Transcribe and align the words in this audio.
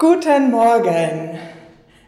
Guten 0.00 0.50
Morgen. 0.50 1.38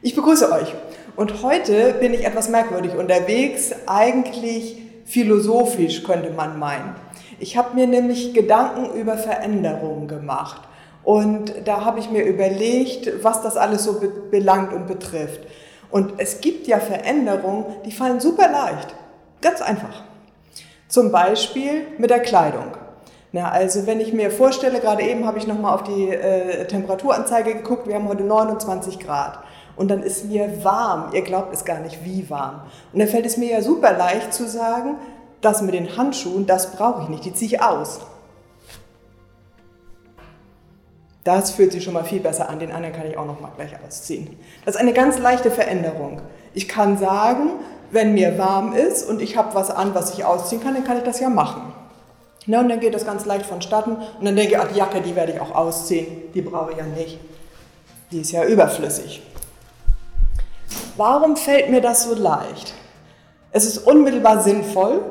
Ich 0.00 0.14
begrüße 0.14 0.50
euch. 0.50 0.74
Und 1.14 1.42
heute 1.42 1.92
bin 2.00 2.14
ich 2.14 2.24
etwas 2.24 2.48
merkwürdig 2.48 2.96
unterwegs, 2.96 3.72
eigentlich 3.84 4.80
philosophisch 5.04 6.02
könnte 6.02 6.30
man 6.30 6.58
meinen. 6.58 6.94
Ich 7.38 7.58
habe 7.58 7.74
mir 7.74 7.86
nämlich 7.86 8.32
Gedanken 8.32 8.98
über 8.98 9.18
Veränderungen 9.18 10.08
gemacht. 10.08 10.62
Und 11.04 11.52
da 11.66 11.84
habe 11.84 12.00
ich 12.00 12.10
mir 12.10 12.24
überlegt, 12.24 13.22
was 13.22 13.42
das 13.42 13.58
alles 13.58 13.84
so 13.84 14.00
belangt 14.30 14.72
und 14.72 14.86
betrifft. 14.86 15.42
Und 15.90 16.14
es 16.16 16.40
gibt 16.40 16.66
ja 16.68 16.80
Veränderungen, 16.80 17.66
die 17.84 17.92
fallen 17.92 18.20
super 18.20 18.50
leicht. 18.50 18.94
Ganz 19.42 19.60
einfach. 19.60 20.02
Zum 20.88 21.12
Beispiel 21.12 21.88
mit 21.98 22.08
der 22.08 22.20
Kleidung. 22.20 22.72
Na, 23.32 23.50
also 23.50 23.86
wenn 23.86 23.98
ich 23.98 24.12
mir 24.12 24.30
vorstelle, 24.30 24.78
gerade 24.78 25.02
eben 25.02 25.26
habe 25.26 25.38
ich 25.38 25.46
nochmal 25.46 25.74
auf 25.74 25.84
die 25.84 26.10
äh, 26.10 26.66
Temperaturanzeige 26.66 27.54
geguckt, 27.54 27.88
wir 27.88 27.94
haben 27.94 28.06
heute 28.06 28.24
29 28.24 29.00
Grad. 29.00 29.38
Und 29.74 29.90
dann 29.90 30.02
ist 30.02 30.26
mir 30.26 30.62
warm. 30.64 31.12
Ihr 31.14 31.22
glaubt 31.22 31.54
es 31.54 31.64
gar 31.64 31.80
nicht, 31.80 32.04
wie 32.04 32.28
warm. 32.28 32.60
Und 32.92 32.98
dann 32.98 33.08
fällt 33.08 33.24
es 33.24 33.38
mir 33.38 33.50
ja 33.50 33.62
super 33.62 33.96
leicht 33.96 34.34
zu 34.34 34.46
sagen, 34.46 34.96
das 35.40 35.62
mit 35.62 35.72
den 35.72 35.96
Handschuhen, 35.96 36.46
das 36.46 36.72
brauche 36.72 37.04
ich 37.04 37.08
nicht, 37.08 37.24
die 37.24 37.32
ziehe 37.32 37.52
ich 37.56 37.62
aus. 37.62 38.00
Das 41.24 41.52
fühlt 41.52 41.72
sich 41.72 41.84
schon 41.84 41.94
mal 41.94 42.04
viel 42.04 42.20
besser 42.20 42.50
an, 42.50 42.58
den 42.58 42.70
anderen 42.70 42.94
kann 42.94 43.06
ich 43.06 43.16
auch 43.16 43.26
noch 43.26 43.40
mal 43.40 43.52
gleich 43.56 43.72
ausziehen. 43.82 44.36
Das 44.64 44.74
ist 44.74 44.80
eine 44.80 44.92
ganz 44.92 45.18
leichte 45.18 45.50
Veränderung. 45.50 46.20
Ich 46.52 46.68
kann 46.68 46.98
sagen, 46.98 47.50
wenn 47.90 48.12
mir 48.12 48.38
warm 48.38 48.74
ist 48.74 49.08
und 49.08 49.22
ich 49.22 49.36
habe 49.36 49.54
was 49.54 49.70
an, 49.70 49.94
was 49.94 50.12
ich 50.12 50.24
ausziehen 50.24 50.62
kann, 50.62 50.74
dann 50.74 50.84
kann 50.84 50.98
ich 50.98 51.04
das 51.04 51.20
ja 51.20 51.28
machen. 51.28 51.72
Na, 52.46 52.60
und 52.60 52.68
dann 52.68 52.80
geht 52.80 52.94
das 52.94 53.06
ganz 53.06 53.24
leicht 53.24 53.46
vonstatten 53.46 53.96
und 53.96 54.24
dann 54.24 54.34
denke 54.34 54.54
ich, 54.54 54.58
ach, 54.58 54.68
die 54.68 54.78
Jacke, 54.78 55.00
die 55.00 55.14
werde 55.14 55.32
ich 55.32 55.40
auch 55.40 55.54
ausziehen, 55.54 56.32
die 56.34 56.42
brauche 56.42 56.72
ich 56.72 56.78
ja 56.78 56.84
nicht. 56.84 57.18
Die 58.10 58.20
ist 58.20 58.32
ja 58.32 58.44
überflüssig. 58.44 59.22
Warum 60.96 61.36
fällt 61.36 61.70
mir 61.70 61.80
das 61.80 62.04
so 62.04 62.14
leicht? 62.14 62.74
Es 63.52 63.64
ist 63.64 63.78
unmittelbar 63.86 64.42
sinnvoll, 64.42 65.02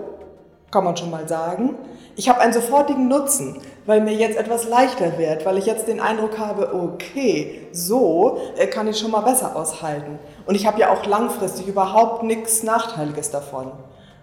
kann 0.72 0.84
man 0.84 0.98
schon 0.98 1.10
mal 1.10 1.28
sagen. 1.28 1.76
Ich 2.16 2.28
habe 2.28 2.42
einen 2.42 2.54
sofortigen 2.54 3.08
Nutzen, 3.08 3.62
weil 3.86 4.02
mir 4.02 4.14
jetzt 4.14 4.38
etwas 4.38 4.68
leichter 4.68 5.18
wird, 5.18 5.45
weil 5.45 5.58
ich 5.58 5.66
jetzt 5.66 5.88
den 5.88 6.00
Eindruck 6.00 6.38
habe, 6.38 6.73
okay, 6.73 7.68
so 7.72 8.40
äh, 8.58 8.68
kann 8.68 8.88
ich 8.88 9.00
schon 9.00 9.12
mal 9.12 9.22
besser 9.22 9.56
aushalten. 9.56 10.20
Und 10.45 10.56
ich 10.56 10.66
habe 10.68 10.80
ja 10.80 10.92
auch 10.92 11.06
langfristig 11.06 11.68
überhaupt 11.68 12.23
nichts 12.23 12.64
Nachteiliges 12.64 13.32
davon. 13.32 13.72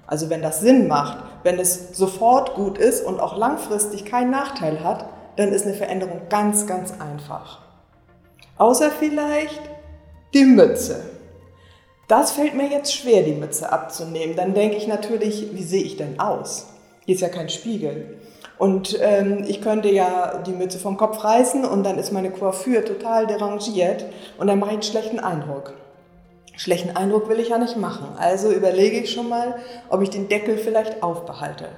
Also 0.09 0.31
wenn 0.31 0.43
das 0.43 0.61
Sinn 0.61 0.89
macht, 0.89 1.19
wenn 1.45 1.61
es 1.61 1.97
sofort 1.97 2.55
gut 2.55 2.79
ist 2.79 3.05
und 3.05 3.21
auch 3.21 3.37
langfristig 3.37 4.07
keinen 4.07 4.31
Nachteil 4.31 4.83
hat, 4.83 5.05
dann 5.37 5.53
ist 5.53 5.67
eine 5.67 5.75
Veränderung 5.75 6.23
ganz, 6.31 6.67
ganz 6.67 6.95
einfach. 6.99 7.61
Außer 8.57 8.91
vielleicht 8.91 9.61
die 10.35 10.47
Mütze. 10.47 11.01
Das 12.09 12.33
fällt 12.33 12.55
mir 12.55 12.69
jetzt 12.69 12.95
schwer, 12.95 13.23
die 13.23 13.35
Mütze 13.35 13.71
abzunehmen. 13.71 14.35
Dann 14.35 14.55
denke 14.55 14.77
ich 14.77 14.87
natürlich, 14.87 15.53
wie 15.53 15.63
sehe 15.63 15.85
ich 15.85 15.99
denn 15.99 16.19
aus? 16.19 16.69
Hier 17.05 17.15
ist 17.15 17.21
ja 17.21 17.29
kein 17.29 17.51
Spiegel. 17.51 18.19
Und 18.57 18.99
ähm, 19.01 19.45
ich 19.47 19.61
könnte 19.61 19.91
ja 19.91 20.39
die 20.39 20.53
Mütze 20.53 20.79
vom 20.79 20.97
Kopf 20.97 21.23
reißen 21.23 21.67
und 21.67 21.85
dann 21.85 21.99
ist 21.99 22.13
meine 22.13 22.31
Coiffure 22.31 22.85
total 22.85 23.27
derangiert 23.27 24.07
und 24.39 24.47
dann 24.47 24.59
mache 24.59 24.71
ich 24.71 24.75
einen 24.75 24.83
schlechten 24.83 25.21
Eindruck. 25.21 25.75
Schlechten 26.59 26.97
Eindruck 26.97 27.29
will 27.29 27.39
ich 27.39 27.51
ja 27.51 27.59
nicht 27.59 27.77
machen. 27.77 28.17
Also 28.19 28.51
überlege 28.51 28.99
ich 28.99 29.13
schon 29.13 29.29
mal, 29.29 29.55
ob 29.91 30.03
ich 30.03 30.11
den 30.11 30.29
Deckel 30.29 30.59
vielleicht 30.59 31.05
aufbehalte. 31.05 31.69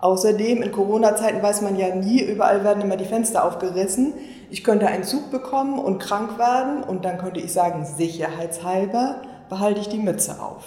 Außerdem, 0.00 0.60
in 0.60 0.72
Corona-Zeiten 0.72 1.40
weiß 1.40 1.62
man 1.62 1.78
ja 1.78 1.94
nie, 1.94 2.20
überall 2.22 2.64
werden 2.64 2.82
immer 2.82 2.96
die 2.96 3.04
Fenster 3.04 3.44
aufgerissen. 3.44 4.14
Ich 4.50 4.64
könnte 4.64 4.88
einen 4.88 5.04
Zug 5.04 5.30
bekommen 5.30 5.78
und 5.78 6.00
krank 6.00 6.36
werden 6.36 6.82
und 6.82 7.04
dann 7.04 7.18
könnte 7.18 7.38
ich 7.38 7.52
sagen, 7.52 7.86
sicherheitshalber 7.86 9.22
behalte 9.48 9.80
ich 9.80 9.88
die 9.88 9.98
Mütze 9.98 10.42
auf. 10.42 10.64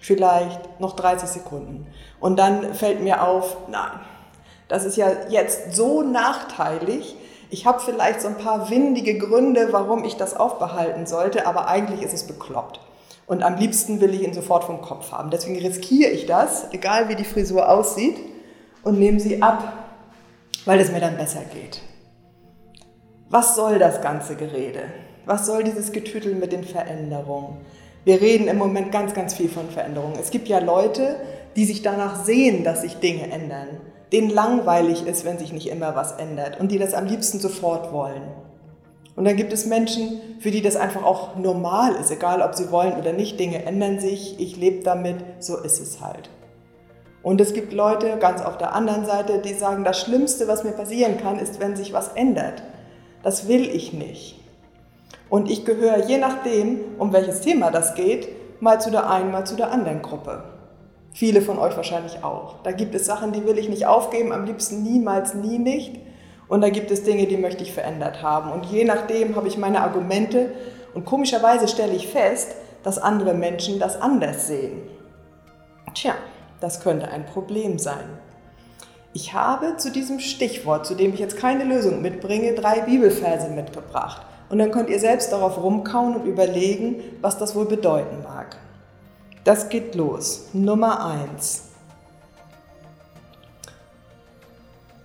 Vielleicht 0.00 0.78
noch 0.78 0.94
30 0.94 1.28
Sekunden. 1.28 1.88
Und 2.20 2.38
dann 2.38 2.74
fällt 2.74 3.02
mir 3.02 3.24
auf, 3.24 3.56
nein, 3.68 3.98
das 4.68 4.84
ist 4.84 4.96
ja 4.96 5.08
jetzt 5.30 5.74
so 5.74 6.02
nachteilig, 6.02 7.16
ich 7.50 7.66
habe 7.66 7.80
vielleicht 7.80 8.20
so 8.20 8.28
ein 8.28 8.38
paar 8.38 8.70
windige 8.70 9.18
Gründe, 9.18 9.68
warum 9.72 10.04
ich 10.04 10.16
das 10.16 10.34
aufbehalten 10.34 11.06
sollte, 11.06 11.46
aber 11.46 11.68
eigentlich 11.68 12.02
ist 12.02 12.14
es 12.14 12.26
bekloppt. 12.26 12.80
Und 13.26 13.42
am 13.42 13.56
liebsten 13.56 14.00
will 14.00 14.14
ich 14.14 14.22
ihn 14.22 14.34
sofort 14.34 14.64
vom 14.64 14.80
Kopf 14.80 15.12
haben. 15.12 15.30
Deswegen 15.30 15.58
riskiere 15.58 16.10
ich 16.10 16.26
das, 16.26 16.72
egal 16.72 17.08
wie 17.08 17.14
die 17.14 17.24
Frisur 17.24 17.68
aussieht, 17.68 18.16
und 18.82 18.98
nehme 18.98 19.20
sie 19.20 19.42
ab, 19.42 19.72
weil 20.64 20.80
es 20.80 20.90
mir 20.90 21.00
dann 21.00 21.16
besser 21.16 21.42
geht. 21.52 21.82
Was 23.28 23.54
soll 23.54 23.78
das 23.78 24.00
ganze 24.00 24.36
Gerede? 24.36 24.82
Was 25.26 25.46
soll 25.46 25.62
dieses 25.62 25.92
Getütel 25.92 26.34
mit 26.34 26.52
den 26.52 26.64
Veränderungen? 26.64 27.58
Wir 28.04 28.20
reden 28.20 28.48
im 28.48 28.56
Moment 28.56 28.90
ganz, 28.90 29.12
ganz 29.12 29.34
viel 29.34 29.48
von 29.48 29.68
Veränderungen. 29.68 30.18
Es 30.18 30.30
gibt 30.30 30.48
ja 30.48 30.58
Leute, 30.58 31.16
die 31.56 31.64
sich 31.64 31.82
danach 31.82 32.24
sehen, 32.24 32.64
dass 32.64 32.82
sich 32.82 32.96
Dinge 32.96 33.30
ändern 33.30 33.80
denen 34.12 34.30
langweilig 34.30 35.06
ist, 35.06 35.24
wenn 35.24 35.38
sich 35.38 35.52
nicht 35.52 35.68
immer 35.68 35.94
was 35.94 36.12
ändert 36.12 36.58
und 36.58 36.72
die 36.72 36.78
das 36.78 36.94
am 36.94 37.06
liebsten 37.06 37.38
sofort 37.38 37.92
wollen. 37.92 38.22
Und 39.16 39.24
dann 39.24 39.36
gibt 39.36 39.52
es 39.52 39.66
Menschen, 39.66 40.20
für 40.40 40.50
die 40.50 40.62
das 40.62 40.76
einfach 40.76 41.04
auch 41.04 41.36
normal 41.36 41.94
ist, 41.94 42.10
egal 42.10 42.42
ob 42.42 42.54
sie 42.54 42.70
wollen 42.70 42.94
oder 42.94 43.12
nicht, 43.12 43.38
Dinge 43.38 43.64
ändern 43.64 44.00
sich, 44.00 44.38
ich 44.40 44.56
lebe 44.56 44.82
damit, 44.82 45.16
so 45.40 45.58
ist 45.58 45.80
es 45.80 46.00
halt. 46.00 46.30
Und 47.22 47.40
es 47.40 47.52
gibt 47.52 47.72
Leute 47.72 48.16
ganz 48.18 48.40
auf 48.40 48.56
der 48.56 48.74
anderen 48.74 49.04
Seite, 49.04 49.40
die 49.40 49.52
sagen, 49.52 49.84
das 49.84 50.00
Schlimmste, 50.00 50.48
was 50.48 50.64
mir 50.64 50.72
passieren 50.72 51.18
kann, 51.18 51.38
ist, 51.38 51.60
wenn 51.60 51.76
sich 51.76 51.92
was 51.92 52.08
ändert. 52.08 52.62
Das 53.22 53.46
will 53.46 53.68
ich 53.68 53.92
nicht. 53.92 54.40
Und 55.28 55.50
ich 55.50 55.66
gehöre 55.66 56.06
je 56.06 56.16
nachdem, 56.16 56.80
um 56.98 57.12
welches 57.12 57.42
Thema 57.42 57.70
das 57.70 57.94
geht, 57.94 58.28
mal 58.60 58.80
zu 58.80 58.90
der 58.90 59.10
einen, 59.10 59.30
mal 59.30 59.44
zu 59.44 59.54
der 59.54 59.70
anderen 59.70 60.00
Gruppe. 60.00 60.44
Viele 61.12 61.42
von 61.42 61.58
euch 61.58 61.76
wahrscheinlich 61.76 62.22
auch. 62.22 62.62
Da 62.62 62.72
gibt 62.72 62.94
es 62.94 63.06
Sachen, 63.06 63.32
die 63.32 63.44
will 63.44 63.58
ich 63.58 63.68
nicht 63.68 63.86
aufgeben, 63.86 64.32
am 64.32 64.44
liebsten 64.44 64.82
niemals, 64.82 65.34
nie 65.34 65.58
nicht. 65.58 65.98
Und 66.48 66.62
da 66.62 66.68
gibt 66.68 66.90
es 66.90 67.04
Dinge, 67.04 67.26
die 67.26 67.36
möchte 67.36 67.62
ich 67.62 67.72
verändert 67.72 68.22
haben. 68.22 68.50
Und 68.50 68.66
je 68.66 68.84
nachdem 68.84 69.36
habe 69.36 69.48
ich 69.48 69.58
meine 69.58 69.82
Argumente. 69.82 70.52
Und 70.94 71.04
komischerweise 71.04 71.68
stelle 71.68 71.94
ich 71.94 72.08
fest, 72.08 72.54
dass 72.82 72.98
andere 72.98 73.34
Menschen 73.34 73.78
das 73.78 74.00
anders 74.00 74.46
sehen. 74.46 74.82
Tja, 75.94 76.14
das 76.60 76.80
könnte 76.80 77.08
ein 77.08 77.26
Problem 77.26 77.78
sein. 77.78 78.18
Ich 79.12 79.34
habe 79.34 79.76
zu 79.76 79.90
diesem 79.90 80.20
Stichwort, 80.20 80.86
zu 80.86 80.94
dem 80.94 81.12
ich 81.14 81.20
jetzt 81.20 81.36
keine 81.36 81.64
Lösung 81.64 82.00
mitbringe, 82.00 82.54
drei 82.54 82.80
Bibelverse 82.80 83.48
mitgebracht. 83.48 84.22
Und 84.48 84.58
dann 84.58 84.70
könnt 84.70 84.90
ihr 84.90 85.00
selbst 85.00 85.32
darauf 85.32 85.62
rumkauen 85.62 86.14
und 86.14 86.26
überlegen, 86.26 87.02
was 87.20 87.38
das 87.38 87.54
wohl 87.54 87.66
bedeuten 87.66 88.22
mag. 88.22 88.56
Das 89.44 89.68
geht 89.68 89.94
los. 89.94 90.48
Nummer 90.52 91.04
eins. 91.04 91.62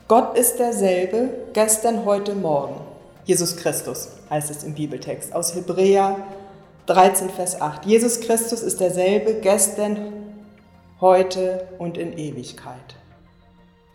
Gott 0.08 0.38
ist 0.38 0.60
derselbe 0.60 1.30
gestern, 1.54 2.06
heute, 2.06 2.36
morgen. 2.36 2.80
Jesus 3.24 3.56
Christus 3.56 4.10
heißt 4.30 4.52
es 4.52 4.64
im 4.64 4.76
Bibeltext 4.76 5.34
aus 5.34 5.56
Hebräer 5.56 6.18
13, 6.86 7.30
Vers 7.32 7.60
8. 7.60 7.86
Jesus 7.86 8.22
Christus 8.22 8.62
ist 8.62 8.80
derselbe 8.80 9.36
gestern, 9.36 10.14
heute 11.02 11.68
und 11.80 11.98
in 11.98 12.18
Ewigkeit. 12.18 12.96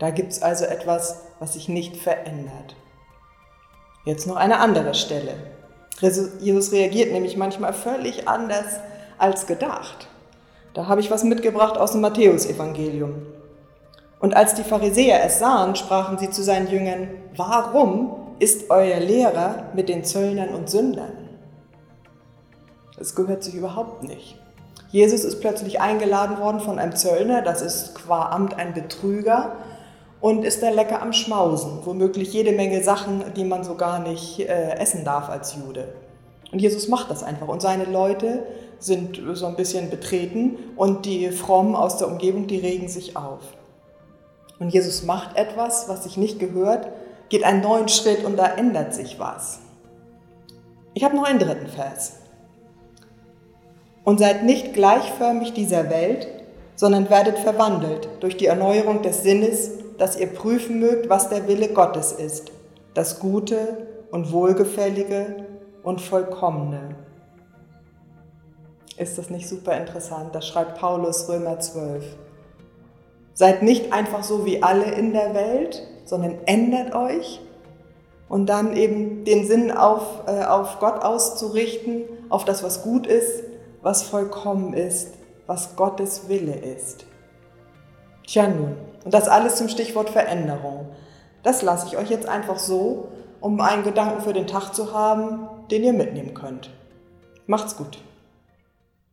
Da 0.00 0.10
gibt 0.10 0.32
es 0.32 0.42
also 0.42 0.64
etwas, 0.64 1.20
was 1.38 1.52
sich 1.52 1.68
nicht 1.68 1.96
verändert. 1.96 2.74
Jetzt 4.04 4.26
noch 4.26 4.36
eine 4.36 4.58
andere 4.58 4.94
Stelle. 4.94 5.34
Jesus 6.40 6.72
reagiert 6.72 7.12
nämlich 7.12 7.36
manchmal 7.36 7.72
völlig 7.72 8.26
anders 8.26 8.80
als 9.18 9.46
gedacht. 9.46 10.08
Da 10.74 10.86
habe 10.86 11.00
ich 11.00 11.10
was 11.10 11.24
mitgebracht 11.24 11.76
aus 11.76 11.92
dem 11.92 12.00
Matthäusevangelium. 12.00 13.14
Und 14.20 14.36
als 14.36 14.54
die 14.54 14.62
Pharisäer 14.62 15.24
es 15.24 15.38
sahen, 15.38 15.74
sprachen 15.76 16.18
sie 16.18 16.30
zu 16.30 16.42
seinen 16.42 16.68
Jüngern, 16.68 17.08
warum 17.36 18.16
ist 18.38 18.70
euer 18.70 19.00
Lehrer 19.00 19.64
mit 19.74 19.88
den 19.88 20.04
Zöllnern 20.04 20.50
und 20.50 20.68
Sündern? 20.68 21.28
Das 22.98 23.14
gehört 23.14 23.42
sich 23.42 23.54
überhaupt 23.54 24.02
nicht. 24.02 24.38
Jesus 24.90 25.24
ist 25.24 25.40
plötzlich 25.40 25.80
eingeladen 25.80 26.38
worden 26.38 26.60
von 26.60 26.78
einem 26.78 26.94
Zöllner, 26.94 27.42
das 27.42 27.62
ist 27.62 27.94
qua 27.94 28.30
Amt 28.30 28.58
ein 28.58 28.74
Betrüger, 28.74 29.56
und 30.20 30.44
ist 30.44 30.62
da 30.62 30.68
lecker 30.68 31.00
am 31.00 31.12
Schmausen, 31.12 31.78
womöglich 31.84 32.32
jede 32.32 32.52
Menge 32.52 32.82
Sachen, 32.82 33.24
die 33.36 33.44
man 33.44 33.64
so 33.64 33.74
gar 33.74 34.00
nicht 34.00 34.40
äh, 34.40 34.76
essen 34.76 35.04
darf 35.04 35.30
als 35.30 35.56
Jude. 35.56 35.88
Und 36.52 36.60
Jesus 36.60 36.88
macht 36.88 37.10
das 37.10 37.22
einfach. 37.22 37.48
Und 37.48 37.62
seine 37.62 37.84
Leute 37.84 38.44
sind 38.78 39.20
so 39.34 39.46
ein 39.46 39.56
bisschen 39.56 39.90
betreten 39.90 40.56
und 40.76 41.04
die 41.06 41.30
Frommen 41.30 41.76
aus 41.76 41.98
der 41.98 42.08
Umgebung, 42.08 42.46
die 42.46 42.58
regen 42.58 42.88
sich 42.88 43.16
auf. 43.16 43.40
Und 44.58 44.70
Jesus 44.70 45.04
macht 45.04 45.36
etwas, 45.36 45.88
was 45.88 46.04
sich 46.04 46.16
nicht 46.16 46.38
gehört, 46.38 46.88
geht 47.28 47.44
einen 47.44 47.62
neuen 47.62 47.88
Schritt 47.88 48.24
und 48.24 48.36
da 48.36 48.46
ändert 48.46 48.94
sich 48.94 49.18
was. 49.18 49.60
Ich 50.94 51.04
habe 51.04 51.16
noch 51.16 51.24
einen 51.24 51.38
dritten 51.38 51.68
Vers. 51.68 52.16
Und 54.04 54.18
seid 54.18 54.44
nicht 54.44 54.74
gleichförmig 54.74 55.52
dieser 55.52 55.88
Welt, 55.88 56.26
sondern 56.74 57.10
werdet 57.10 57.38
verwandelt 57.38 58.08
durch 58.20 58.36
die 58.36 58.46
Erneuerung 58.46 59.02
des 59.02 59.22
Sinnes, 59.22 59.72
dass 59.98 60.18
ihr 60.18 60.26
prüfen 60.26 60.80
mögt, 60.80 61.10
was 61.10 61.28
der 61.28 61.46
Wille 61.46 61.68
Gottes 61.68 62.12
ist, 62.12 62.50
das 62.94 63.20
Gute 63.20 63.86
und 64.10 64.32
Wohlgefällige 64.32 65.46
und 65.82 66.00
Vollkommene. 66.00 66.96
Ist 68.96 69.16
das 69.16 69.30
nicht 69.30 69.48
super 69.48 69.76
interessant? 69.76 70.34
Das 70.34 70.46
schreibt 70.46 70.78
Paulus 70.78 71.28
Römer 71.28 71.58
12. 71.58 72.04
Seid 73.32 73.62
nicht 73.62 73.92
einfach 73.92 74.22
so 74.22 74.44
wie 74.44 74.62
alle 74.62 74.84
in 74.84 75.12
der 75.12 75.34
Welt, 75.34 75.82
sondern 76.04 76.38
ändert 76.44 76.94
euch 76.94 77.40
und 78.28 78.46
dann 78.46 78.76
eben 78.76 79.24
den 79.24 79.46
Sinn 79.46 79.70
auf, 79.72 80.24
äh, 80.26 80.44
auf 80.44 80.78
Gott 80.80 81.02
auszurichten, 81.02 82.02
auf 82.28 82.44
das, 82.44 82.62
was 82.62 82.82
gut 82.82 83.06
ist, 83.06 83.42
was 83.82 84.02
vollkommen 84.02 84.74
ist, 84.74 85.14
was 85.46 85.76
Gottes 85.76 86.28
Wille 86.28 86.54
ist. 86.54 87.06
Tja 88.26 88.46
nun, 88.46 88.76
und 89.04 89.14
das 89.14 89.28
alles 89.28 89.56
zum 89.56 89.68
Stichwort 89.68 90.10
Veränderung. 90.10 90.88
Das 91.42 91.62
lasse 91.62 91.86
ich 91.88 91.96
euch 91.96 92.10
jetzt 92.10 92.28
einfach 92.28 92.58
so, 92.58 93.08
um 93.40 93.60
einen 93.60 93.82
Gedanken 93.82 94.20
für 94.20 94.32
den 94.32 94.46
Tag 94.46 94.74
zu 94.74 94.92
haben, 94.92 95.48
den 95.70 95.84
ihr 95.84 95.92
mitnehmen 95.92 96.34
könnt. 96.34 96.70
Macht's 97.46 97.76
gut. 97.76 97.98